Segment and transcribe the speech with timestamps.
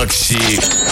[0.00, 0.89] Макси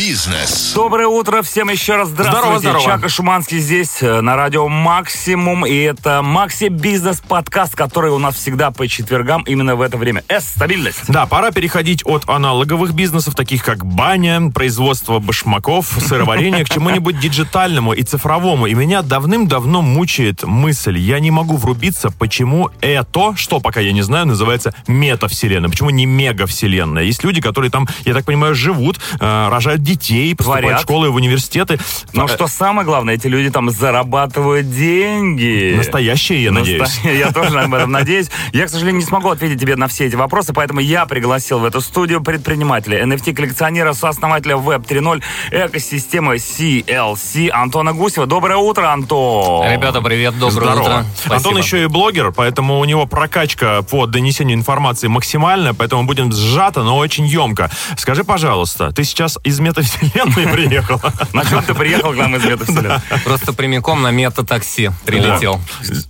[0.00, 0.72] Бизнес.
[0.74, 2.08] Доброе утро всем еще раз.
[2.08, 2.40] Здравствуйте.
[2.40, 2.84] Здорово, здорово.
[2.84, 5.66] Чака Шуманский здесь э, на радио Максимум.
[5.66, 10.24] И это Макси Бизнес подкаст, который у нас всегда по четвергам именно в это время.
[10.28, 10.52] С.
[10.56, 11.02] Стабильность.
[11.08, 17.92] Да, пора переходить от аналоговых бизнесов, таких как баня, производство башмаков, сыроварение, к чему-нибудь диджитальному
[17.92, 18.66] и цифровому.
[18.66, 24.02] И меня давным-давно мучает мысль, я не могу врубиться, почему это, что пока я не
[24.02, 27.02] знаю, называется метавселенная, почему не мегавселенная.
[27.02, 30.80] Есть люди, которые там, я так понимаю, живут, э, рожают детей, поступают Творят.
[30.80, 31.78] в школы и в университеты.
[32.12, 35.74] Но что самое главное, эти люди там зарабатывают деньги.
[35.76, 37.00] Настоящие, я надеюсь.
[37.04, 38.30] Я тоже на этом надеюсь.
[38.52, 41.64] Я, к сожалению, не смогу ответить тебе на все эти вопросы, поэтому я пригласил в
[41.64, 45.22] эту студию предпринимателя, NFT-коллекционера, сооснователя Web 3.0,
[45.66, 48.26] экосистемы CLC Антона Гусева.
[48.26, 49.70] Доброе утро, Антон!
[49.70, 50.80] Ребята, привет, доброе Здорово.
[50.82, 50.94] утро.
[50.94, 51.58] Антон Спасибо.
[51.58, 56.96] еще и блогер, поэтому у него прокачка по донесению информации максимальная, поэтому будем сжато, но
[56.96, 57.70] очень емко.
[57.96, 61.00] Скажи, пожалуйста, ты сейчас из метавселенной приехал?
[61.32, 63.00] На чем ты приехал к нам из метавселенной?
[63.24, 65.60] Просто прямиком на мета-такси прилетел.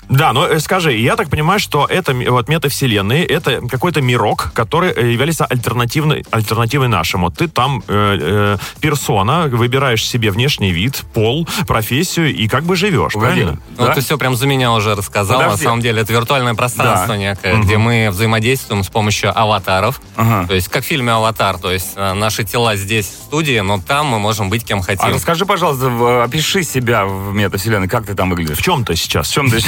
[0.09, 4.93] Да, но э, скажи, я так понимаю, что это вот метавселенные, это какой-то мирок, который
[4.93, 7.31] э, является альтернативной, альтернативой нашему.
[7.31, 13.59] Ты там э, персона, выбираешь себе внешний вид, пол, профессию и как бы живешь, правильно?
[13.77, 13.95] Ну, Да?
[13.95, 15.41] ты все прям за меня уже рассказал.
[15.41, 20.01] На самом деле, это виртуальное пространство некое, где мы взаимодействуем с помощью аватаров.
[20.17, 21.59] То есть, как в фильме «Аватар».
[21.59, 25.07] То есть, наши тела здесь, студии, но там мы можем быть кем хотим.
[25.07, 27.89] А расскажи, пожалуйста, опиши себя в метавселенной.
[27.89, 28.59] Как ты там выглядишь?
[28.59, 29.29] В чем ты сейчас?
[29.29, 29.59] В чем ты?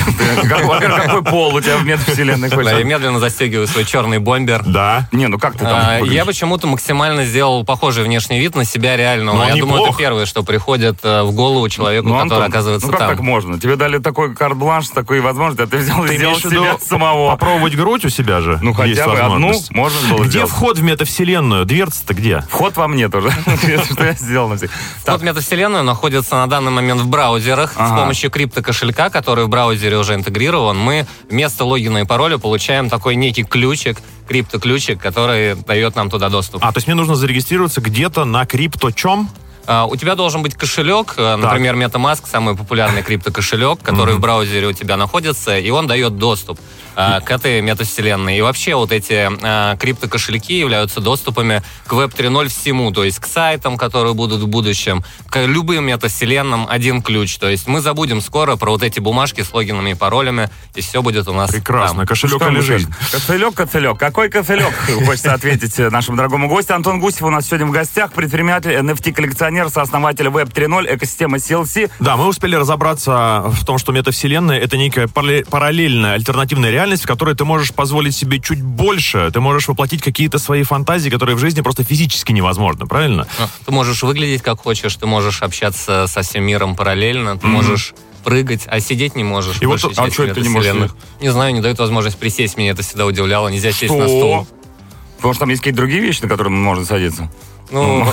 [0.65, 2.49] Во-первых, какой пол у тебя в метавселенной?
[2.49, 4.63] Да, я медленно застегиваю свой черный бомбер.
[4.65, 5.09] Да.
[5.13, 6.15] Не, ну как ты там А, выглядишь?
[6.15, 9.37] Я почему-то максимально сделал похожий внешний вид на себя реального.
[9.37, 12.93] Ну, я думаю, это первое, что приходит э, в голову человеку, Ну, который оказывается ну
[12.93, 13.11] как там.
[13.11, 13.59] так можно?
[13.59, 17.31] Тебе дали такой карт-бланш, такой возможность, а ты взял и Ты сделал себя самого.
[17.33, 18.59] попробовать грудь у себя же?
[18.63, 21.65] Ну, хотя бы одну можно было Где вход в метавселенную?
[21.65, 22.45] Дверца-то где?
[22.51, 23.33] Вход во мне тоже.
[23.93, 24.71] Что я сделал на всех.
[25.05, 27.73] Вход метавселенную находится на данный момент в браузерах.
[27.73, 33.17] С помощью криптокошелька, который в браузере уже интегрирован, мы вместо логина и пароля получаем такой
[33.17, 36.65] некий ключик, криптоключик, который дает нам туда доступ.
[36.65, 39.29] А, то есть мне нужно зарегистрироваться где-то на крипто-чем?
[39.29, 44.67] А, у тебя должен быть кошелек, э, например, MetaMask, самый популярный криптокошелек, который в браузере
[44.67, 46.59] у тебя находится, и он дает доступ
[46.95, 48.39] а, к этой метавселенной.
[48.39, 53.27] И вообще вот эти а, криптокошельки являются доступами к Web 3.0 всему, то есть к
[53.27, 57.39] сайтам, которые будут в будущем, к любым метавселенным один ключ.
[57.39, 61.03] То есть мы забудем скоро про вот эти бумажки с логинами и паролями, и все
[61.03, 61.99] будет у нас Прекрасно.
[61.99, 62.07] там.
[62.07, 62.83] Кошелек что или жизнь?
[62.83, 62.97] скажем?
[63.11, 63.99] Коцелек, коцелек.
[63.99, 64.73] Какой коцелек?
[65.07, 66.75] Хочется ответить э, нашему дорогому гостю.
[66.75, 68.13] Антон Гусев у нас сегодня в гостях.
[68.13, 71.91] Предприниматель, NFT-коллекционер, сооснователь Web 3.0, экосистема CLC.
[72.01, 77.07] Да, мы успели разобраться в том, что метавселенная— это некая паралле- параллельная альтернативная реальность, в
[77.07, 81.39] которой ты можешь позволить себе чуть больше, ты можешь воплотить какие-то свои фантазии, которые в
[81.39, 83.27] жизни просто физически невозможны, правильно?
[83.39, 87.95] Ну, Ты можешь выглядеть как хочешь, ты можешь общаться со всем миром параллельно, ты можешь
[88.25, 89.61] прыгать, а сидеть не можешь.
[89.61, 90.97] И вот а чё это не можешь метавселенных.
[91.21, 93.49] Не знаю, не дают возможность присесть, меня это всегда удивляло.
[93.49, 94.19] Нельзя сесть на Что?
[94.19, 94.47] стул.
[95.17, 97.31] Потому что там есть какие-то другие вещи, на которые можно садиться.
[97.71, 98.07] Ну,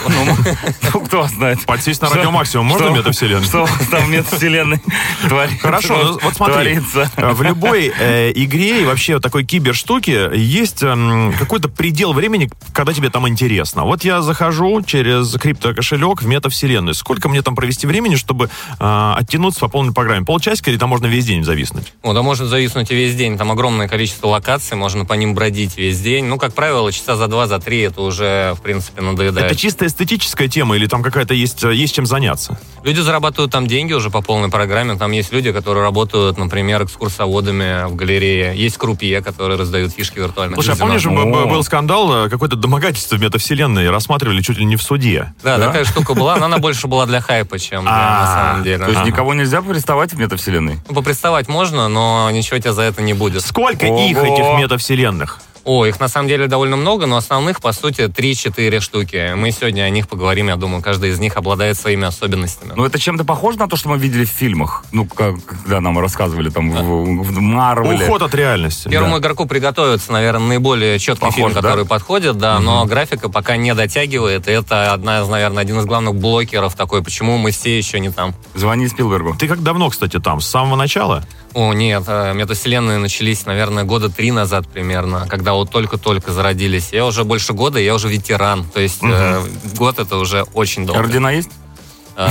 [0.94, 1.66] Ну, кто знает.
[1.66, 3.46] Подсесть на Что- радио максимум можно что- в метавселенной?
[3.46, 4.82] Что там в метавселенной
[5.28, 5.60] творится?
[5.60, 6.80] Хорошо, ну, вот смотри,
[7.18, 12.50] э, в любой э, игре и вообще вот такой киберштуке есть эм, какой-то предел времени,
[12.74, 13.84] когда тебе там интересно.
[13.84, 16.94] Вот я захожу через криптокошелек в метавселенную.
[16.94, 18.50] Сколько мне там провести времени, чтобы
[18.80, 20.26] э, оттянуться по полной программе?
[20.26, 21.94] Полчасика или там можно весь день зависнуть?
[22.04, 23.38] ну, да может зависнуть и весь день.
[23.38, 26.26] Там огромное количество локаций, можно по ним бродить весь день.
[26.26, 29.49] Ну, как правило, часа за два, за три это уже, в принципе, надоедает.
[29.50, 32.60] Это чисто эстетическая тема или там какая-то есть, э, есть чем заняться?
[32.84, 34.96] Люди зарабатывают там деньги уже по полной программе.
[34.96, 38.56] Там есть люди, которые работают, например, экскурсоводами в галерее.
[38.56, 41.10] Есть крупье, которые раздают фишки виртуальных Слушай, а помнишь, О.
[41.48, 45.34] был скандал, э, какое-то домогательство в метавселенной рассматривали чуть ли не в суде.
[45.44, 48.86] Да, такая штука была, но она больше была для хайпа, чем на А, самом деле.
[48.86, 50.80] То есть никого нельзя приставать в метавселенной?
[50.88, 53.44] Ну, Поприставать можно, но ничего тебе за это не будет.
[53.44, 55.40] Сколько их, этих метавселенных?
[55.64, 59.34] О, их на самом деле довольно много, но основных, по сути, 3-4 штуки.
[59.36, 62.74] Мы сегодня о них поговорим, я думаю, каждый из них обладает своими особенностями.
[62.76, 64.84] Ну, это чем-то похоже на то, что мы видели в фильмах?
[64.92, 68.06] Ну, как, когда нам рассказывали там в, в Марвеле.
[68.06, 68.90] Уход от реальности.
[68.90, 69.20] Первому да.
[69.20, 71.62] игроку приготовиться, наверное, наиболее четкий Похож, фильм, да?
[71.62, 75.86] который подходит, да, но графика пока не дотягивает, и это одна из, наверное, один из
[75.86, 78.34] главных блокеров такой, почему мы все еще не там.
[78.54, 79.36] Звони Спилбергу.
[79.38, 80.42] Ты как давно, кстати, там?
[80.42, 81.24] С самого начала?
[81.54, 86.90] О, нет, э, метавселенные начались, наверное, года три назад примерно, когда вот только-только зародились.
[86.92, 89.44] Я уже больше года, я уже ветеран, то есть э,
[89.76, 91.02] год это уже очень долго.
[91.02, 91.50] Ордена есть?
[92.16, 92.28] Э,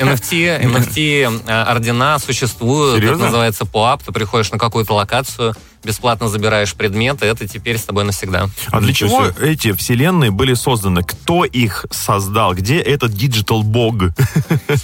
[0.00, 3.16] NFT, NFT э, ордена существуют, Серьезно?
[3.16, 5.54] это называется POAP, ты приходишь на какую-то локацию,
[5.84, 8.48] бесплатно забираешь предметы, это теперь с тобой навсегда.
[8.70, 11.02] А для чего эти вселенные были созданы?
[11.02, 12.54] Кто их создал?
[12.54, 13.90] Где этот digital бог?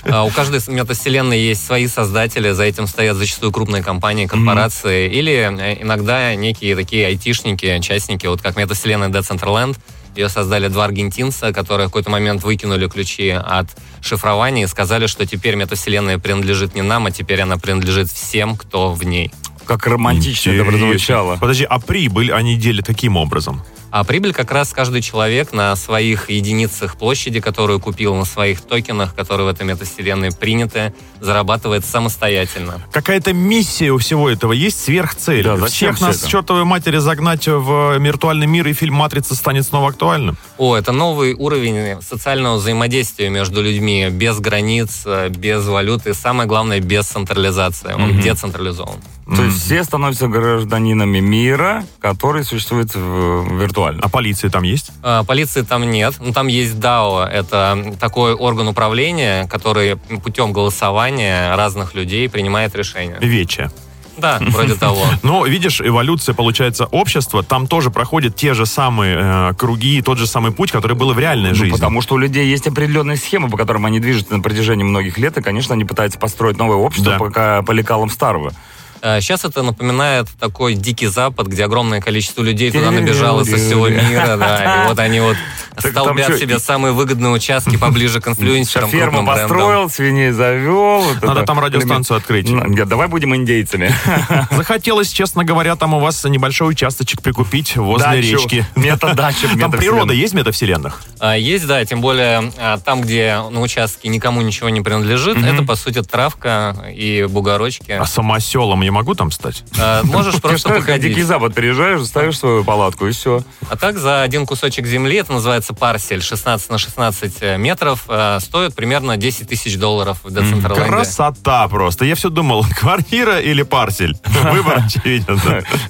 [0.04, 5.12] А у каждой метавселенной есть свои создатели, за этим стоят зачастую крупные компании, корпорации, mm-hmm.
[5.12, 9.76] или э, иногда некие такие айтишники, частники, вот как метавселенная Decentraland,
[10.16, 13.66] ее создали два аргентинца, которые в какой-то момент выкинули ключи от
[14.00, 18.92] шифрования и сказали, что теперь метавселенная принадлежит не нам, а теперь она принадлежит всем, кто
[18.92, 19.30] в ней.
[19.66, 20.70] Как романтично Интересно.
[20.70, 21.36] это прозвучало.
[21.36, 23.62] Подожди, а прибыль они делят каким образом?
[23.90, 29.14] А прибыль как раз каждый человек на своих единицах площади, которую купил, на своих токенах,
[29.14, 32.82] которые в этой метавселенной приняты, зарабатывает самостоятельно.
[32.92, 35.44] Какая-то миссия у всего этого есть, сверхцель.
[35.44, 36.28] Да, Всех нас это?
[36.28, 40.36] чертовой матери загнать в виртуальный мир, и фильм «Матрица» станет снова актуальным?
[40.58, 47.06] О, это новый уровень социального взаимодействия между людьми, без границ, без валюты, самое главное, без
[47.06, 47.94] централизации.
[47.94, 48.22] Он mm-hmm.
[48.22, 48.98] децентрализован.
[49.26, 54.00] То есть все становятся гражданинами мира, который существует виртуально.
[54.02, 54.92] А полиции там есть?
[55.02, 56.14] А, полиции там нет.
[56.20, 57.26] Ну, там есть DAO.
[57.26, 63.16] Это такой орган управления, который путем голосования разных людей принимает решения.
[63.20, 63.70] Вече.
[64.16, 65.04] Да, вроде того.
[65.22, 70.26] Но, видишь, эволюция, получается, общества, там тоже проходят те же самые э, круги, тот же
[70.26, 71.72] самый путь, который был в реальной ну, жизни.
[71.72, 75.36] Потому что у людей есть определенные схемы, по которым они движутся на протяжении многих лет,
[75.36, 77.18] и, конечно, они пытаются построить новое общество да.
[77.18, 78.52] пока по лекалам старого.
[79.00, 83.88] Сейчас э, это напоминает такой дикий запад, где огромное количество людей туда набежало со всего
[83.88, 85.36] мира, да, и вот они вот
[85.78, 91.04] столбят себе самые выгодные участки поближе к инфлюенсерам, Ферму построил, свиней завел.
[91.22, 92.48] Надо там радиостанцию открыть.
[92.86, 93.92] Давай будем индейцами.
[94.50, 98.66] Захотелось, честно говоря, там у вас небольшой участочек прикупить возле речки.
[98.74, 99.48] Метадача.
[99.58, 101.02] Там природа есть в метавселенных?
[101.18, 105.62] А, есть, да, тем более а, там, где на участке никому ничего не принадлежит, это,
[105.62, 107.92] по сути, травка и бугорочки.
[107.92, 109.62] А самоселом я могу там стать?
[109.78, 111.10] А, можешь просто походить.
[111.10, 113.42] Дикий Запад приезжаешь, ставишь свою палатку и все.
[113.68, 118.38] А так за один кусочек земли, это называется парсель, 16 на 16 э, метров, э,
[118.40, 120.88] стоит примерно 10 тысяч долларов в Децентраленде.
[120.88, 122.04] Красота просто.
[122.04, 124.16] Я все думал, квартира или парсель?
[124.50, 125.38] Выбор очевиден.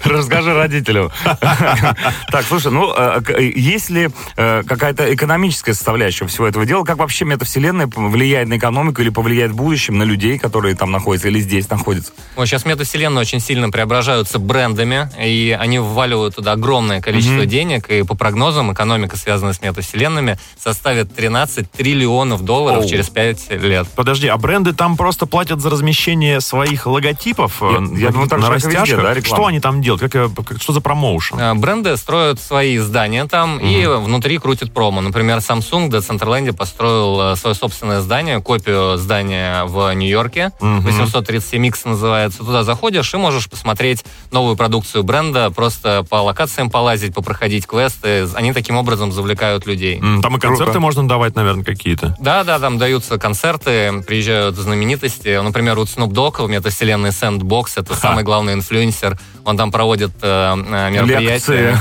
[0.05, 1.11] Расскажи родителям.
[1.23, 3.21] Так, слушай, ну, э,
[3.55, 6.85] есть ли какая-то экономическая составляющая всего этого дела?
[6.85, 11.29] Как вообще метавселенная влияет на экономику или повлияет в будущем на людей, которые там находятся
[11.29, 12.13] или здесь находятся?
[12.37, 17.47] Сейчас метавселенная вселенные очень сильно преображаются брендами, и они вваливают туда огромное количество mm-hmm.
[17.47, 22.89] денег, и по прогнозам экономика, связанная с метавселенными, составит 13 триллионов долларов oh.
[22.89, 23.87] через 5 лет.
[23.95, 28.41] Подожди, а бренды там просто платят за размещение своих логотипов я, э, я думаю, так
[28.41, 29.03] на растяжках?
[29.03, 30.01] Да, что они там делают?
[30.01, 31.39] Как, э, как, что за промоушен?
[31.39, 34.01] Э, бренды строят свои здания там mm-hmm.
[34.01, 35.01] и внутри крутят промо.
[35.01, 41.13] Например, Samsung в Децентраленде построил свое собственное здание, копию здания в Нью-Йорке, mm-hmm.
[41.13, 42.39] 837X называется.
[42.39, 48.29] Туда заходишь и можешь посмотреть новую продукцию бренда, просто по локациям полазить, попроходить квесты.
[48.35, 49.99] Они таким образом завлекают людей.
[49.99, 50.81] Там и концерты Круто.
[50.81, 52.15] можно давать, наверное, какие-то.
[52.21, 55.41] Да, да, там даются концерты, приезжают знаменитости.
[55.41, 58.01] Например, вот Snoop Dogg в метавселенной Sandbox, это Ха.
[58.01, 59.19] самый главный инфлюенсер.
[59.47, 61.79] Он там проводит э, э мероприятия.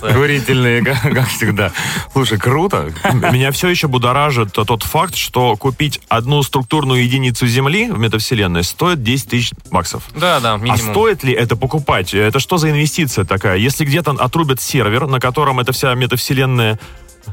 [0.00, 1.72] Курительные, как всегда.
[2.10, 2.90] Слушай, круто.
[3.12, 9.02] Меня все еще будоражит тот факт, что купить одну структурную единицу Земли в метавселенной стоит
[9.02, 10.04] 10 тысяч баксов.
[10.16, 10.72] Да, да, минимум.
[10.72, 12.14] А стоит ли это покупать?
[12.14, 13.58] Это что за инвестиция такая?
[13.58, 16.80] Если где-то отрубят сервер, на котором эта вся метавселенная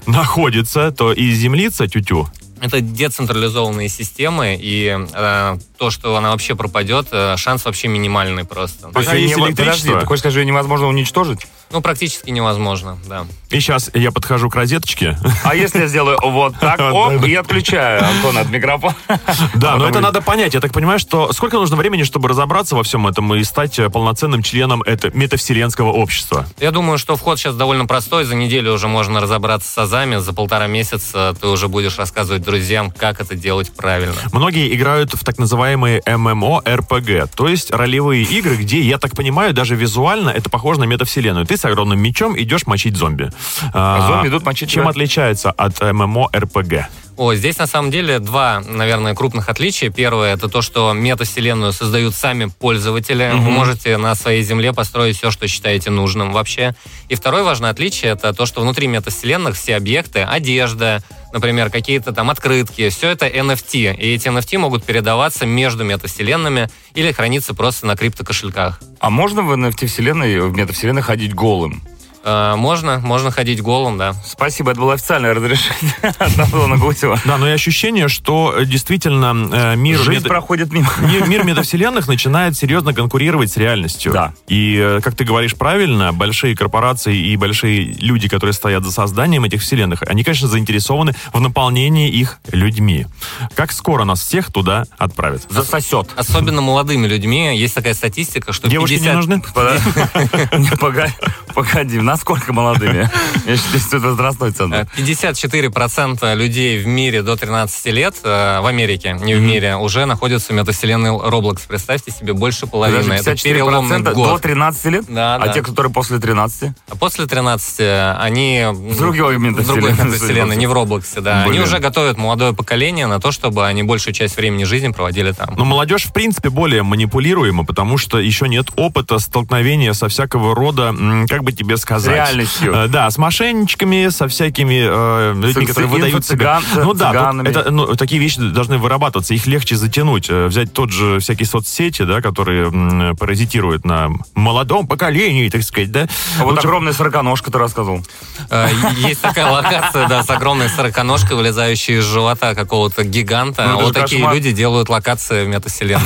[0.08, 2.28] находится, то и землица тю-тю.
[2.60, 8.90] Это децентрализованные системы, и э, то, что она вообще пропадет, э, шанс вообще минимальный просто.
[8.90, 10.00] Пока есть электричество.
[10.00, 11.40] Ты хочешь сказать, что невозможно уничтожить?
[11.72, 13.26] Ну, практически невозможно, да.
[13.50, 15.18] И сейчас я подхожу к розеточке.
[15.44, 18.96] А если я сделаю вот так, оп, и отключаю Антон от микрофона?
[19.56, 20.54] Да, но это надо понять.
[20.54, 23.90] Я так понимаю, что сколько нужно времени, чтобы разобраться во всем этом и стать э,
[23.90, 26.46] полноценным членом этого метавселенского общества?
[26.60, 28.26] Я думаю, что вход сейчас довольно простой.
[28.26, 30.18] За неделю уже можно разобраться с азами.
[30.18, 34.16] За полтора месяца ты уже будешь рассказывать друзьям, как это делать правильно.
[34.32, 39.76] Многие играют в так называемые MMO-RPG, то есть ролевые игры, где, я так понимаю, даже
[39.76, 41.46] визуально это похоже на метавселенную.
[41.46, 43.32] Ты с огромным мечом идешь мочить зомби.
[43.74, 46.86] А зомби идут мочить Чем отличается от MMO-RPG?
[47.22, 49.92] О, здесь на самом деле два, наверное, крупных отличия.
[49.92, 53.26] Первое это то, что метавселенную создают сами пользователи.
[53.26, 53.42] Mm-hmm.
[53.42, 56.74] Вы можете на своей земле построить все, что считаете нужным вообще.
[57.10, 62.32] И второе важное отличие это то, что внутри метавселенных все объекты, одежда, например, какие-то там
[62.32, 63.98] открытки, все это NFT.
[63.98, 68.80] И эти NFT могут передаваться между метавселенными или храниться просто на криптокошельках.
[69.00, 71.84] А можно в NFT-вселенной, в метавселенной ходить голым?
[72.24, 74.14] Э, можно, можно ходить голым, да.
[74.26, 77.20] Спасибо, это было официальное разрешение от Антона Гусева.
[77.26, 80.00] Да, но и ощущение, что э, действительно э, мир...
[80.00, 80.90] Жизнь проходит мимо.
[81.02, 84.14] Мир, мир метавселенных начинает серьезно конкурировать с реальностью.
[84.14, 84.34] Да.
[84.48, 89.44] И, э, как ты говоришь правильно, большие корпорации и большие люди, которые стоят за созданием
[89.44, 93.08] этих вселенных, они, конечно, заинтересованы в наполнении их людьми.
[93.56, 95.44] Как скоро нас всех туда отправят?
[95.50, 96.10] Засосет.
[96.16, 97.58] Особенно молодыми людьми.
[97.58, 99.08] Есть такая статистика, что Девушки 50...
[99.08, 99.42] не нужны?
[100.58, 101.14] Не, Погоди,
[101.54, 103.10] погоди, насколько молодыми?
[103.46, 104.88] Я считаю, что это возрастной Э, центр.
[104.98, 110.52] 54% людей в мире до 13 лет, э, в Америке, не в мире, уже находятся
[110.52, 111.62] в метавселенной Roblox.
[111.68, 113.14] Представьте себе, больше половины.
[113.14, 114.42] Это переломный 54% до год.
[114.42, 115.06] 13 лет?
[115.08, 115.54] Да, А да.
[115.54, 116.72] те, которые после 13?
[116.90, 117.80] А после 13
[118.20, 118.66] они...
[118.72, 121.44] В другой метавселенной, В другой метавселенной, не в Роблоксе, да.
[121.44, 125.54] Они уже готовят молодое поколение на то, чтобы они большую часть времени жизни проводили там.
[125.56, 130.94] Но молодежь, в принципе, более манипулируема, потому что еще нет опыта столкновения со всякого рода,
[131.30, 132.01] как бы тебе сказать...
[132.08, 132.74] реальностью.
[132.74, 136.60] Э, Да, с мошенничками, со всякими э, людьми, С- которые с выдают себя.
[136.60, 140.28] инфо-цыган- Ну да, это, ну, такие вещи должны вырабатываться, их легче затянуть.
[140.30, 145.92] Э, Взять тот же всякие соцсети, да, которые м, паразитируют на молодом поколении, так сказать,
[145.92, 146.08] да.
[146.40, 148.06] А вот Лучше- огромная сороконожка, ты рассказывал.
[148.50, 148.68] Э,
[148.98, 153.68] Есть такая локация, да, с огромной сороконожкой, вылезающей из живота какого-то гиганта.
[153.72, 154.36] Ну, Вот такие кошмар.
[154.36, 156.04] люди делают локации в метавселенной,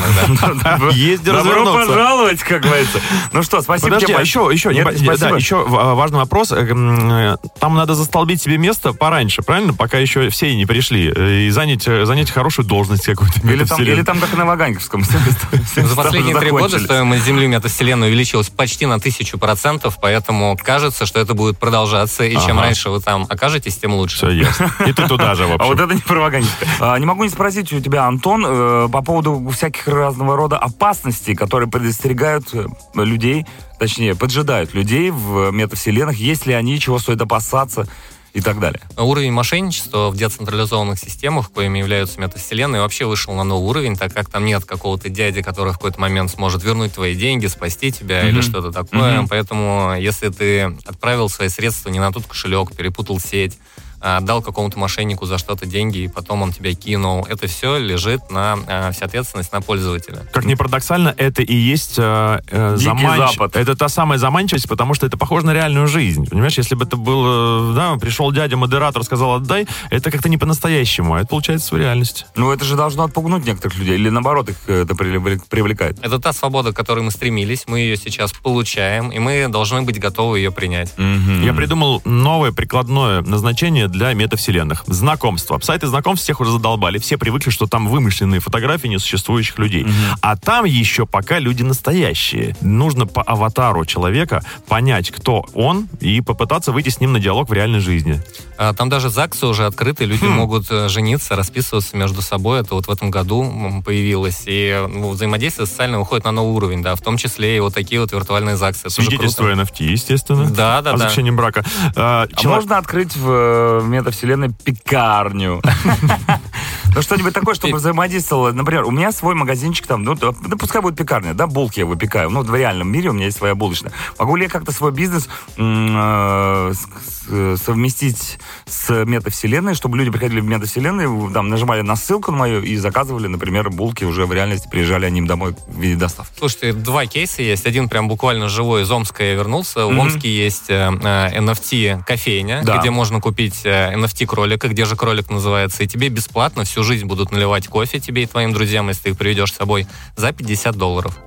[0.64, 0.80] да.
[0.92, 1.88] Есть развернуться.
[1.88, 3.00] пожаловать, как говорится.
[3.34, 4.18] Ну что, спасибо Подожди, тебе.
[4.18, 5.56] а еще, еще, еще
[5.94, 6.52] важный вопрос.
[6.52, 9.74] Э, э, Там надо застолбить себе место пораньше, правильно?
[9.74, 11.12] Пока еще все не пришли.
[11.16, 13.40] Э, И занять, э, занять хорошую должность какую-то.
[13.48, 15.04] Или там, или там как и на Ваганьковском.
[15.76, 21.20] За последние три года стоимость Земли метавселенной увеличилась почти на тысячу процентов, поэтому кажется, что
[21.20, 24.18] это будет продолжаться, и чем раньше вы там окажетесь, тем лучше.
[24.18, 24.72] Все ясно.
[24.88, 26.70] И ты туда же, в А вот это не про Ваганьковское.
[26.80, 31.36] А, Не могу не спросить у тебя, Антон, э, по поводу всяких разного рода опасностей,
[31.36, 32.66] которые предостерегают э,
[32.96, 33.46] людей,
[33.80, 37.88] точнее, поджидают людей в метавселенных, есть ли они, чего стоит опасаться
[38.34, 38.82] и так далее.
[38.98, 44.30] Уровень мошенничества в децентрализованных системах, коими являются метавселенные, вообще вышел на новый уровень, так как
[44.30, 48.28] там нет какого-то дяди, который в какой-то момент сможет вернуть твои деньги, спасти тебя Мгм.
[48.30, 49.20] или что-то такое.
[49.20, 49.28] Мгм.
[49.30, 53.58] Поэтому, если ты отправил свои средства не на тот кошелек, перепутал сеть,
[54.06, 58.58] отдал какому-то мошеннику за что-то деньги, и потом он тебя кинул, это все лежит на
[58.68, 60.24] а, вся ответственность на пользователя.
[60.32, 63.56] Как ни парадоксально, это и есть э, э, Дикий заманч- Запад.
[63.56, 66.28] Это та самая заманчивость, потому что это похоже на реальную жизнь.
[66.30, 70.38] Понимаешь, если бы это был, э, да, пришел дядя модератор, сказал отдай, это как-то не
[70.38, 72.26] по-настоящему, а это получается свою реальность.
[72.36, 75.98] Ну, это же должно отпугнуть некоторых людей, или наоборот, их э, это привлек- привлекает.
[76.02, 80.00] Это та свобода, к которой мы стремились, мы ее сейчас получаем, и мы должны быть
[80.00, 80.94] готовы ее принять.
[80.98, 84.84] Я придумал новое прикладное назначение для метавселенных.
[84.88, 85.60] Знакомство.
[85.62, 86.98] Сайты знакомств всех уже задолбали.
[86.98, 89.88] Все привыкли, что там вымышленные фотографии несуществующих людей.
[90.22, 92.56] А там еще пока люди настоящие.
[92.62, 97.54] Нужно по аватару человека понять, кто он, и попытаться выйти с ним на диалог в
[97.54, 98.22] реальной жизни.
[98.58, 100.32] А, Там даже ЗАГСы уже открыты, люди Хм.
[100.32, 102.62] могут э, жениться, расписываться между собой.
[102.62, 104.44] Это вот в этом году появилось.
[104.46, 108.00] И ну, взаимодействие социальное уходит на новый уровень, да, в том числе и вот такие
[108.02, 108.82] вот виртуальные ЗАГСы.
[108.88, 109.46] Это Свидетельство.
[109.52, 110.50] NFT, естественно.
[110.50, 111.32] Да, да, о да.
[111.32, 111.64] брака.
[111.96, 115.62] А, А чело- можно открыть в э, метавселенной пекарню?
[116.96, 118.52] Ну, что-нибудь такое, чтобы взаимодействовало.
[118.54, 121.86] Например, у меня свой магазинчик там, ну, да, да пускай будет пекарня, да, булки я
[121.86, 122.30] выпекаю.
[122.30, 123.92] Ну, в реальном мире у меня есть своя булочная.
[124.18, 130.46] Могу ли я как-то свой бизнес э, с- совместить с метавселенной, чтобы люди приходили в
[130.46, 135.06] метавселенную, там, нажимали на ссылку на мою и заказывали, например, булки уже в реальности, приезжали
[135.06, 136.32] они домой в виде доставки.
[136.38, 137.66] Слушайте, два кейса есть.
[137.66, 139.86] Один прям буквально живой из Омска я вернулся.
[139.86, 140.00] В Мгм.
[140.00, 142.78] Омске есть э, э, NFT кофейня, Да.
[142.78, 147.06] где можно купить э, NFT кролика, где же кролик называется, и тебе бесплатно всю жизнь
[147.06, 150.76] будут наливать кофе тебе и твоим друзьям, если ты их приведешь с собой, за 50
[150.76, 151.18] долларов.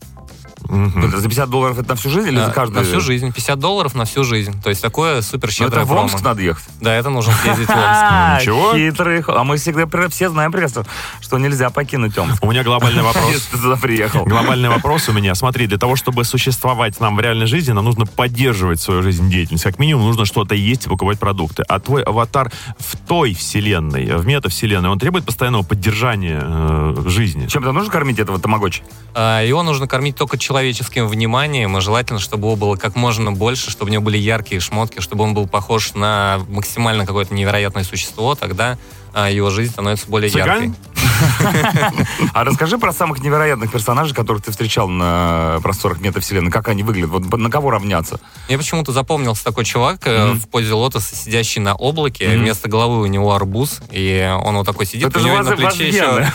[0.64, 2.80] Это За 50 долларов это на всю жизнь или за Э, каждую?
[2.84, 3.32] На всю жизнь.
[3.32, 4.60] 50 долларов на всю жизнь.
[4.62, 6.28] То есть такое супер щедрое это в Омск промо.
[6.30, 6.64] надо ехать.
[6.80, 7.80] Да, это нужно съездить в Омск.
[7.82, 8.74] А, Ничего.
[8.74, 9.22] Хитрый.
[9.26, 10.84] А мы всегда все знаем прекрасно,
[11.20, 12.42] что нельзя покинуть Омск.
[12.44, 13.30] У меня глобальный вопрос.
[13.30, 14.24] Если ты туда приехал.
[14.24, 15.34] Глобальный вопрос у меня.
[15.34, 19.64] Смотри, для того, чтобы существовать нам в реальной жизни, нам нужно поддерживать свою жизнедеятельность.
[19.64, 21.62] Как минимум, нужно что-то есть и покупать продукты.
[21.68, 27.46] А твой аватар в той вселенной, в метавселенной, он требует постоянного поддержания э, жизни.
[27.46, 28.82] Чем-то нужно кормить этого тамагочи?
[29.14, 33.70] А, Его нужно кормить только человеческим вниманием, и желательно, чтобы его было как можно больше,
[33.70, 38.34] чтобы у него были яркие шмотки, чтобы он был похож на максимально какое-то невероятное существо,
[38.34, 38.78] тогда
[39.26, 40.46] его жизнь становится более Цыган?
[40.46, 40.74] яркой.
[42.32, 46.50] А расскажи про самых невероятных персонажей, которых ты встречал на просторах метавселенной.
[46.50, 47.10] Как они выглядят?
[47.10, 48.20] Вот на кого равняться?
[48.46, 53.06] Мне почему-то запомнился такой чувак э, в позе лотоса, сидящий на облаке, вместо головы у
[53.06, 56.26] него арбуз, и он вот такой сидит, Это у же него на плече еще,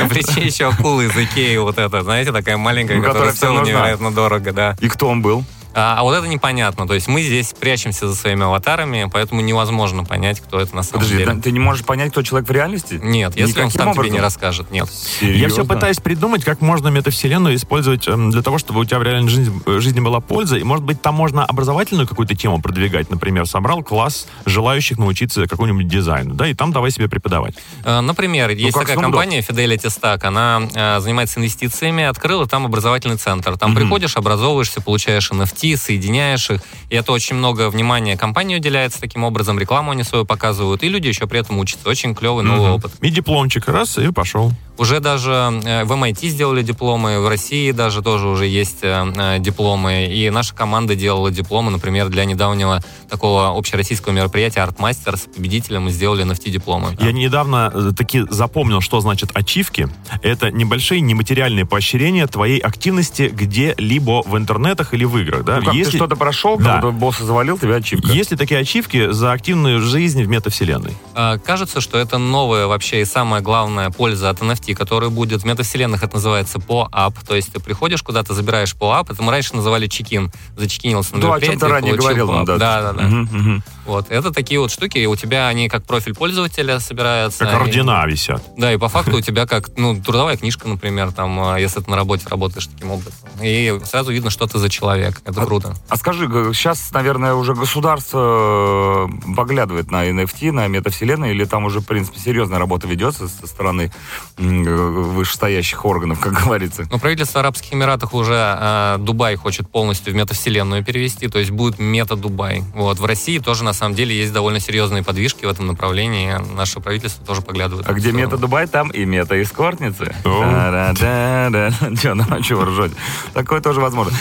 [0.00, 4.10] на плече еще акула из Икеи, вот это, знаете, такая маленькая, Ну, которая стоила невероятно
[4.12, 4.76] дорого, да.
[4.80, 5.44] И кто он был?
[5.74, 6.86] А, а вот это непонятно.
[6.86, 11.00] То есть мы здесь прячемся за своими аватарами, поэтому невозможно понять, кто это на самом
[11.04, 11.34] Подожди, деле.
[11.34, 13.00] ты- ты не можешь понять, кто человек в реальности?
[13.02, 14.14] Нет, если он Никаким сам тебе образом?
[14.14, 14.70] не расскажет.
[14.70, 14.86] Нет.
[14.88, 15.64] Я все Серьезно?
[15.64, 19.60] пытаюсь придумать, как можно метавселенную использовать эм, для того, чтобы у тебя в реальной жизни,
[19.66, 20.56] э, жизни была польза.
[20.56, 23.10] И, может быть, там можно образовательную какую-то тему продвигать.
[23.10, 27.54] Например, собрал класс желающих научиться какому-нибудь дизайну, да, и там давай себе преподавать.
[27.84, 33.16] Э, Например, есть как такая компания Fidelity Stack, она э, занимается инвестициями, открыла там образовательный
[33.16, 33.56] центр.
[33.56, 39.24] Там приходишь, образовываешься, получаешь NFT, соединяешь их, и это очень много внимания компании уделяется таким
[39.24, 41.88] образом, рекламу они свою показывают, и люди еще при этом учатся.
[41.88, 42.74] Очень клевый новый Мгм.
[42.76, 42.92] опыт.
[43.00, 44.52] И дипломчик, раз, и пошел.
[44.82, 49.38] Уже даже э, в MIT сделали дипломы, в России даже тоже уже есть э, э,
[49.38, 55.84] дипломы, и наша команда делала дипломы, например, для недавнего такого общероссийского мероприятия Art Masters победителем
[55.84, 56.96] мы сделали NFT-дипломы.
[56.98, 59.88] Я недавно таки запомнил, что значит ачивки.
[60.20, 65.44] Это небольшие нематериальные поощрения твоей активности где-либо в интернетах или в играх.
[65.44, 65.58] Да?
[65.58, 66.80] Ну, как ты Если- что-то прошел, Да.
[66.80, 68.08] босса завалил, тебе ачивка.
[68.10, 70.96] Есть ли такие ачивки за активную жизнь в метавселенной?
[71.44, 76.02] Кажется, что это новая вообще и самая главная польза от NFT, которая будет в метавселенных,
[76.02, 77.18] это называется по-ап.
[77.26, 79.10] То есть ты приходишь куда-то, забираешь по-ап.
[79.10, 80.30] Это мы раньше называли чекин.
[80.56, 82.46] Зачекинился на То, о чем ты ранее говорил по-ап.
[82.46, 82.56] да.
[82.58, 83.02] Да, да, да.
[83.04, 83.62] Мгм, мгм.
[83.86, 84.06] Вот.
[84.10, 84.98] Это такие вот штуки.
[84.98, 87.44] и У тебя они как профиль пользователя собираются.
[87.44, 88.42] Как и- ордена висят.
[88.56, 91.90] Да, и по факту у тебя как, ну, трудовая книжка, например, там, а, если ты
[91.90, 93.14] на работе работаешь таким образом.
[93.42, 95.20] И сразу видно, что ты за человек.
[95.24, 95.74] Это круто.
[95.88, 101.80] А скажи, сейчас, наверное, уже государство э, поглядывает на NFT, на метавселенную, или там уже,
[101.80, 103.92] в принципе, серьезная работа ведется со стороны
[104.38, 106.86] э, вышестоящих органов, как говорится?
[106.90, 111.78] Но правительство Арабских Эмиратов уже а, Дубай хочет полностью в метавселенную перевести, то есть будет
[111.78, 112.62] мета-Дубай.
[112.74, 112.98] Вот.
[112.98, 116.36] В России тоже, на самом деле, есть довольно серьезные подвижки в этом направлении.
[116.54, 117.88] Наше правительство тоже поглядывает.
[117.88, 118.26] А где сторону.
[118.26, 120.14] мета Дубай, там и мета эскортницы.
[120.24, 120.94] О.
[120.94, 122.94] Че, ну чего ржете?
[123.34, 124.12] Такое тоже возможно.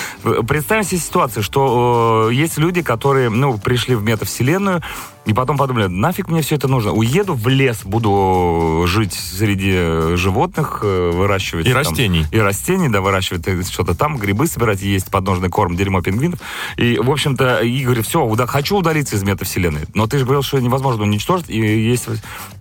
[0.48, 4.82] Представим себе ситуацию, что э, есть люди, которые, ну, пришли в метавселенную,
[5.26, 6.94] и потом подумали, нафиг мне все это нужно?
[6.94, 11.68] Уеду в лес, буду жить среди животных, э, выращивать...
[11.68, 12.26] И там- растений.
[12.32, 16.40] И растений, да, выращивать э, что-то там, грибы собирать, есть подножный корм, дерьмо пингвинов.
[16.78, 19.82] И, в общем-то, и говорю, все, уда- хочу удалиться из метавселенной.
[19.94, 22.08] Но ты же говорил, что невозможно уничтожить, и есть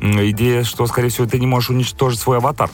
[0.00, 2.71] идея, что, скорее всего, ты не можешь уничтожить свой аватар.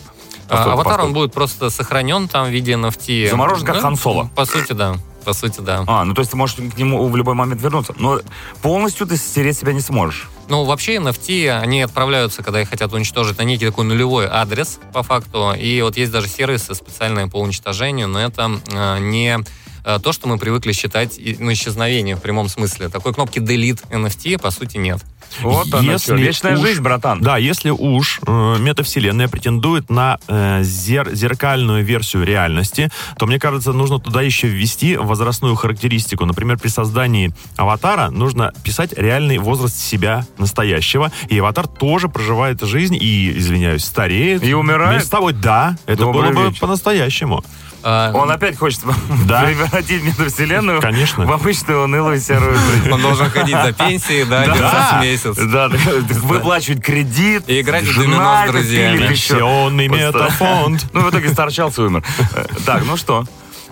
[0.48, 3.30] А, Поскольку- аватар, он поскольку- будет просто сохранен там в виде NFT.
[3.30, 4.30] Заморожен, как Да, Хан Соло.
[4.34, 4.96] По сути, да.
[5.26, 5.82] По сути, да.
[5.88, 7.92] А, ну то есть ты можешь к нему в любой момент вернуться.
[7.98, 8.20] Но
[8.62, 10.28] полностью ты стереть себя не сможешь.
[10.48, 15.02] Ну, вообще NFT, они отправляются, когда их хотят уничтожить, на некий такой нулевой адрес, по
[15.02, 15.52] факту.
[15.58, 19.40] И вот есть даже сервисы специальные по уничтожению, но это э, не
[19.84, 22.88] э, то, что мы привыкли считать ну, исчезновение в прямом смысле.
[22.88, 25.00] Такой кнопки Delete NFT, по сути, нет.
[25.42, 26.16] Вот она, Если.
[26.16, 27.20] Вечная уж- жизнь, братан.
[27.20, 33.72] Да, если уж э, метавселенная претендует на э, зер- зеркальную версию реальности, то, мне кажется,
[33.72, 36.24] нужно туда еще ввести возрастную характеристику.
[36.24, 42.96] Например, при создании аватара нужно писать реальный возраст себя настоящего, и аватар тоже проживает жизнь
[42.98, 44.42] и, извиняюсь, стареет.
[44.42, 45.04] И умирает?
[45.04, 46.60] С тобой, да, это Добрый было бы вечер.
[46.60, 47.44] по-настоящему.
[47.88, 48.80] А, Он опять хочет
[49.28, 49.42] Да.
[49.44, 51.24] превратить метавселенную Конечно.
[51.24, 52.90] в обычную унылую серую жизнь.
[52.90, 55.00] Он должен ходить за пенсией, да, Да.
[55.24, 55.36] Месяц.
[55.36, 55.68] Да,
[56.22, 57.44] выплачивать кредит.
[57.48, 59.08] И играть в домино с друзьями.
[59.08, 60.86] Пенсионный метафонд.
[60.92, 62.02] Ну, в итоге сторчался и умер.
[62.34, 63.24] Э, Так, ну что?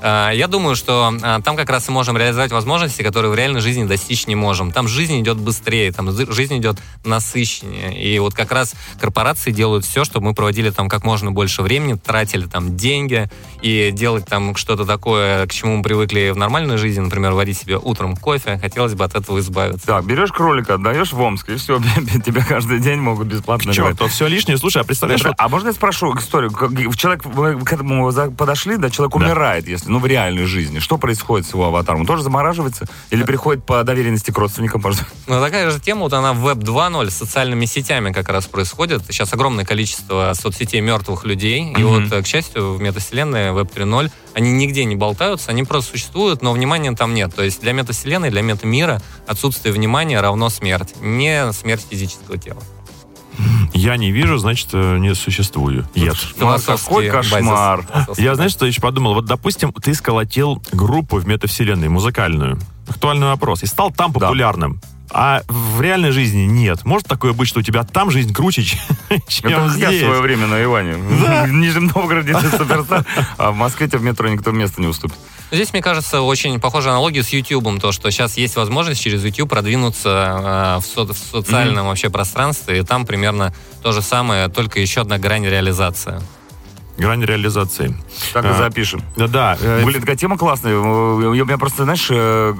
[0.07, 3.61] А, Я думаю, что а, там как раз и можем реализовать возможности, которые в реальной
[3.63, 4.71] жизни достичь не можем.
[4.71, 7.99] Там жизнь идет быстрее, там жизнь идет насыщеннее.
[7.99, 11.95] И вот как раз корпорации делают все, чтобы мы проводили там как можно больше времени,
[11.95, 13.31] тратили там деньги
[13.63, 17.79] и делать там что-то такое, к чему мы привыкли в нормальной жизни, например, варить себе
[17.79, 18.59] утром кофе.
[18.61, 19.87] Хотелось бы от этого избавиться.
[19.87, 21.81] Так, берешь кролика, отдаешь в Омск, и все,
[22.27, 23.99] тебя каждый день могут бесплатно Че, играть.
[23.99, 24.59] то все лишнее.
[24.59, 26.51] Слушай, а представляешь, вот А можно я спрошу историю?
[26.95, 29.25] Человек, вы к этому подошли, да, человек Да.
[29.25, 30.81] умирает, если, ну, в реальной жизни.
[30.81, 32.01] Что происходит с его аватаром?
[32.01, 32.87] Он тоже замораживается?
[33.11, 34.83] Или приходит по доверенности к родственникам?
[35.29, 39.03] Но такая же тема, вот она в Web 2.0 с социальными сетями как раз происходит.
[39.07, 41.73] Сейчас огромное количество соцсетей мертвых людей.
[41.77, 45.93] И вот, э, к счастью, в метавселенной Web 3.0 они нигде не болтаются, они просто
[45.93, 47.33] существуют, но внимания там нет.
[47.33, 50.95] То есть для метавселенной, для метамира отсутствие внимания равно смерть.
[51.01, 52.61] Не смерть физического тела.
[53.73, 55.87] Я не вижу, значит, э, не существую.
[55.95, 56.17] Нет.
[56.39, 57.87] Какой кошмар.
[58.17, 59.15] Я, знаешь, что еще подумал?
[59.15, 62.59] Вот, допустим, ты сколотил группу в метавселенной, музыкальную.
[62.89, 63.63] Актуальный вопрос.
[63.63, 64.85] И стал там Да.
[65.17, 66.85] А в реальной жизни нет.
[66.85, 68.79] Может такое быть, что у тебя там жизнь круче, чем
[69.45, 70.01] Это я в здесь?
[70.03, 70.95] свое время на Иване.
[70.95, 73.05] В Нижнем Новгороде ты суперстар,
[73.39, 75.17] а в Москве тебе в метро никто места не уступит.
[75.53, 79.49] Здесь, мне кажется, очень похожая аналогия с YouTube, то, что сейчас есть возможность через YouTube
[79.51, 84.81] продвинуться э, в, со- в социальном вообще пространстве, и там примерно то же самое, только
[84.81, 86.21] еще одна грань реализации.
[86.97, 87.97] Грань реализации.
[88.33, 89.03] Так и А, запишем.
[89.17, 89.59] Да, да.
[89.61, 90.77] э, Блин, такая тема классная.
[90.77, 92.55] У меня просто, знаешь, э,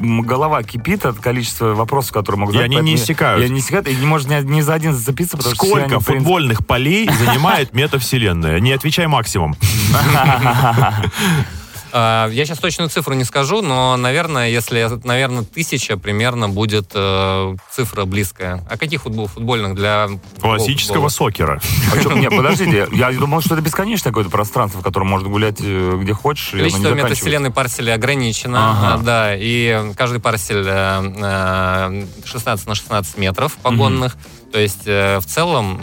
[0.00, 3.42] голова кипит от количества вопросов, которые могут И задать, они не иссякают.
[3.42, 5.74] И они не иссякают, и не может ни, ни за один зацепиться, потому что все
[5.76, 8.58] они, Сколько в принципе, футбольных полей занимает метавселенная?
[8.60, 9.54] Не отвечай максимум.
[11.98, 17.56] А, Я сейчас точную цифру не скажу, но, наверное, если, наверное, тысяча примерно будет э,
[17.70, 18.62] цифра близкая.
[18.68, 21.08] А каких футбол, футбольных для Классического футбола?
[21.08, 21.60] сокера.
[21.92, 25.98] А нет, подождите, я думал, что это бесконечное какое-то пространство, в котором можно гулять э,
[26.02, 28.94] где хочешь, Количество метавселенной парселей ограничено, Ага.
[28.94, 34.18] а, да, и каждый парсель э, э, 16 на 16 метров погонных.
[34.52, 35.82] То есть э, в целом э,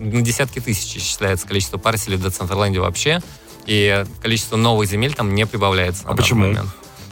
[0.00, 3.20] на десятки тысяч исчисляется количество парселей в Децентраленде вообще,
[3.68, 6.04] и количество новых земель там не прибавляется.
[6.06, 6.40] А почему?
[6.40, 6.70] момент.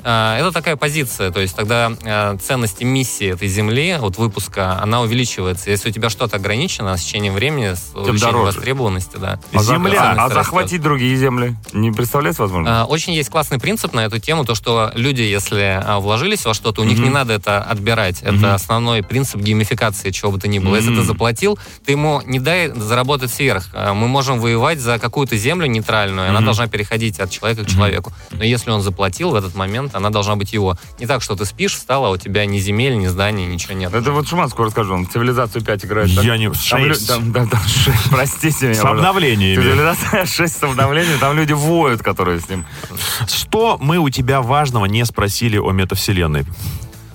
[0.08, 5.00] А, Это такая позиция, то есть тогда э, ценность эмиссии этой земли, вот выпуска, она
[5.00, 5.68] увеличивается.
[5.68, 8.56] Если у тебя что-то ограничено, с течением времени, с увеличением дороже.
[8.56, 9.40] востребованности, да.
[9.52, 10.14] А, Земля.
[10.16, 12.86] а- а захватить другие земли не представляется возможно?
[12.86, 16.84] Очень есть классный принцип на эту тему, то, что люди, если вложились во что-то, у
[16.84, 18.22] них не надо это отбирать.
[18.22, 20.76] Это основной принцип геймификации, чего бы то ни было.
[20.76, 23.70] Если ты заплатил, ты ему не дай заработать сверх.
[23.74, 28.12] Мы можем воевать за какую-то землю нейтральную, она должна переходить от человека к человеку.
[28.30, 30.76] Но если он заплатил в этот момент, она должна быть его.
[30.98, 33.94] Не так, что ты спишь, встал, а у тебя ни земель, ни зданий, ничего нет.
[33.94, 36.14] Это вот Шуманскую расскажу, он в «Цивилизацию 5» играет.
[36.14, 36.24] так?
[36.24, 36.50] Я не...
[36.50, 37.09] Там лю- Шесть.
[37.09, 38.74] там- да, там шесть, простите меня.
[38.80, 39.54] С обновлениями.
[39.56, 42.64] Цивилизация 6 с обновлением, там люди воют, которые с ним.
[43.26, 46.44] Что мы у тебя важного не спросили о метавселенной?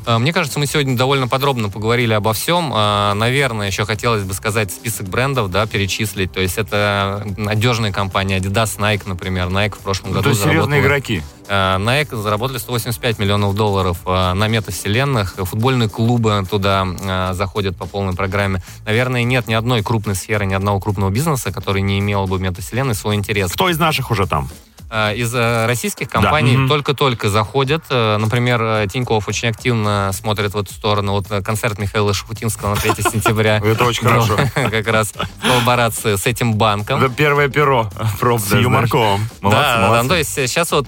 [0.06, 2.72] А, Мне кажется, мы сегодня довольно подробно поговорили обо всем.
[2.74, 6.32] А, Наверное, еще хотелось бы сказать список брендов, да, перечислить.
[6.32, 9.48] То есть это надежные компании, Adidas, Nike, например.
[9.50, 11.22] Nike в прошлом Ну, году то есть серьезные игроки.
[11.54, 15.36] А, Nike заработали 185 миллионов долларов а, на метавселенных.
[15.36, 18.64] Футбольные клубы туда а, заходят по полной программе.
[18.86, 22.96] Наверное, нет ни одной крупной сферы, ни одного крупного бизнеса, который не имел бы метавселенной
[22.96, 23.52] свой интерес.
[23.52, 24.50] Кто из наших уже там?
[24.92, 26.68] Из э, российских компаний Мгм.
[26.68, 27.82] только-только заходят.
[27.90, 31.14] Э, Например, э, Тинькофф очень активно смотрит в эту сторону.
[31.14, 33.60] Вот э, концерт Михаила Шафутинского на 3 сентября.
[33.64, 34.38] Это очень хорошо.
[34.54, 37.02] Как раз в коллаборации с этим банком.
[37.02, 37.90] Это первое перо.
[38.38, 39.22] С юморком.
[39.42, 40.10] Да, да, да.
[40.10, 40.88] То есть сейчас вот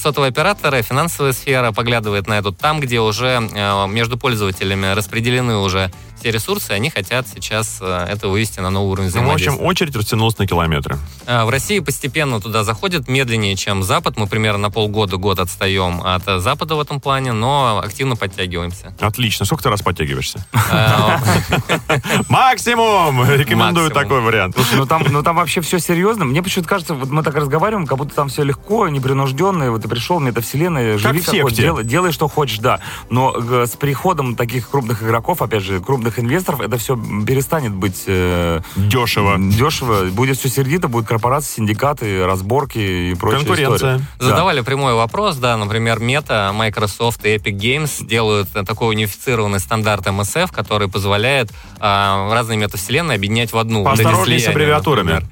[0.00, 2.52] сотовые операторы, финансовая сфера поглядывает на это.
[2.52, 8.28] Там, где уже э, между пользователями распределены уже все ресурсы, они хотят сейчас э, это
[8.28, 9.66] вывести на новый уровень Ну, в общем, взаимодействия.
[9.66, 10.98] очередь растянулась на километры.
[11.26, 14.16] А, В России постепенно туда заходят медленнее, чем Запад.
[14.16, 18.94] Мы примерно на полгода-год отстаем от э, Запада в этом плане, но активно подтягиваемся.
[19.00, 19.44] Отлично.
[19.46, 20.44] Сколько ты раз подтягиваешься?
[22.28, 23.24] Максимум!
[23.30, 24.56] Рекомендую такой вариант.
[24.74, 26.24] Ну там, ну там вообще все серьезно.
[26.24, 29.70] Мне почему-то кажется, вот мы так разговариваем, как будто там все легко, непринужденно.
[29.70, 32.80] Вот ты пришел, метавселенная, живи в как хочешь, делай, делай, что хочешь, да.
[33.10, 38.04] Но э, с приходом таких крупных игроков, опять же, крупных инвесторов, это все перестанет быть
[38.06, 39.36] э, Дешево.
[39.38, 40.04] дешево.
[40.10, 43.76] Будет все сердито, будут корпорации, синдикаты, разборки и прочая Конкуренция.
[43.76, 44.06] история.
[44.18, 44.24] Да.
[44.24, 50.06] Задавали прямой вопрос, да, например, Meta, Microsoft и Epic Games делают э, такой унифицированный стандарт
[50.06, 53.84] MSF, который позволяет а, разные метавселенные объединять в одну.
[53.84, 55.22] Поосторожней с аббревиатурами.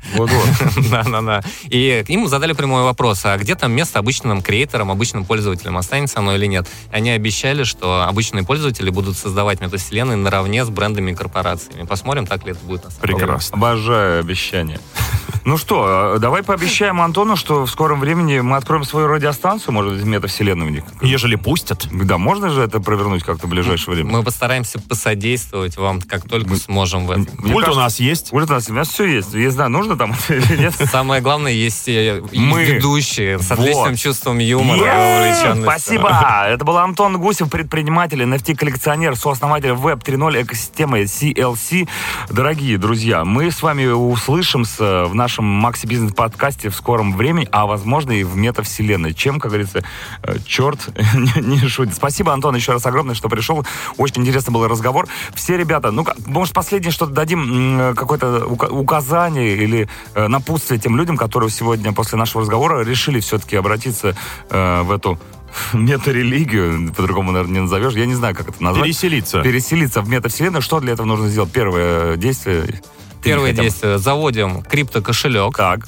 [0.91, 1.43] Да-да-да.
[1.69, 6.35] И им задали прямой вопрос, а где там место обычным креаторам, обычным пользователям, останется оно
[6.35, 6.67] или нет?
[6.93, 11.87] Они обещали, что обычные пользователи будут создавать метавселенные наравне с брендами и корпорациями.
[11.87, 13.19] Посмотрим, так ли это будет на самом деле.
[13.19, 13.57] Прекрасно.
[13.57, 14.81] Обожаю обещания.
[15.47, 19.93] Ну что, э, давай пообещаем Антону, что в скором времени мы откроем свою радиостанцию, может
[19.93, 20.83] быть, них.
[21.03, 21.87] Ежели пустят.
[21.93, 24.11] Да, можно же это провернуть как-то в ближайшее время?
[24.11, 27.27] Мы постараемся посодействовать вам, как только сможем в этом.
[27.27, 28.33] Пульт у нас есть.
[28.33, 29.35] Уже у нас, у нас все есть.
[29.35, 30.75] Я знаю, нужно там или нет.
[30.91, 32.65] Самое главное, есть э, и Мы.
[32.65, 33.61] ведущие с Вот.
[33.61, 35.33] отличным чувством юмора.
[35.63, 36.11] Спасибо!
[36.49, 41.89] Это был Антон Гусев, предприниматель, NFT-коллекционер, сооснователь Web 3.0 экосистемы CLC.
[42.31, 47.67] Дорогие друзья, мы с вами услышимся в нашем Макси Бизнес подкасте в скором времени, а
[47.67, 49.15] возможно и в метавселенной.
[49.15, 49.85] Чем, как говорится,
[50.23, 51.95] э, черт не, не шутит.
[51.95, 53.65] Спасибо, Антон, еще раз огромное, что пришел.
[53.97, 55.07] Очень интересный был разговор.
[55.35, 60.97] Все ребята, ну, может, последнее что-то дадим, м, какое-то ука- указание или э, напутствие тем
[60.97, 64.17] людям, которые сегодня после нашего разговора решили все-таки обратиться
[64.51, 65.19] э, в эту
[65.73, 67.95] мета-религию, по-другому, наверное, не назовешь.
[67.95, 68.85] Я не знаю, как это назвать.
[68.85, 69.43] Переселиться.
[69.43, 70.63] Переселиться в метавселенную.
[70.63, 71.51] Что для этого нужно сделать?
[71.53, 72.83] Первое действие.
[73.23, 73.99] Первое действие.
[73.99, 75.57] Заводим криптокошелек.
[75.57, 75.81] Так.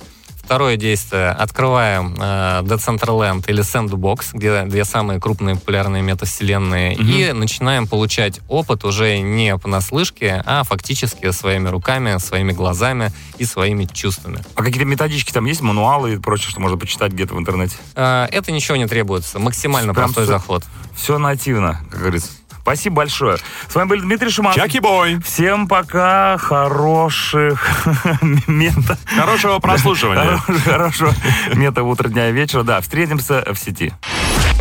[0.49, 1.29] Второе действие.
[1.29, 6.95] Открываем э, Decentraland или Sandbox, где две самые крупные популярные метавселенные.
[6.95, 13.85] И начинаем получать опыт уже не понаслышке, а фактически своими руками, своими глазами и своими
[13.85, 14.43] чувствами.
[14.55, 17.77] А какие-то методички там есть, мануалы и прочее, что можно почитать где-то в интернете?
[17.95, 19.39] Э, это ничего не требуется.
[19.39, 20.65] Максимально Прям простой всё- заход.
[20.97, 22.31] Все нативно, как говорится.
[22.69, 23.39] Спасибо большое.
[23.67, 24.61] С вами был Дмитрий Шиманский.
[24.61, 25.21] Чаки-бой.
[25.25, 26.37] Всем пока.
[26.37, 27.87] Хороших
[28.47, 28.99] мета.
[29.07, 30.37] Хорошего прослушивания.
[30.65, 31.15] Хорошего
[31.55, 32.65] мета утра, дня и вечера.
[32.65, 33.95] Да, встретимся в сети.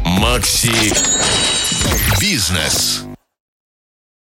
[0.06, 0.94] Макси
[2.22, 3.07] Бизнес.